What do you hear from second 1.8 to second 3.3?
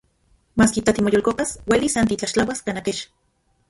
san titlaxtlauas kanaj kech.